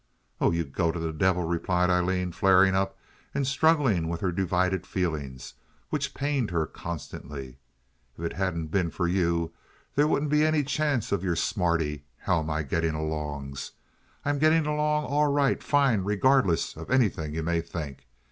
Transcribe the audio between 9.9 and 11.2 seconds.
there wouldn't be any chance for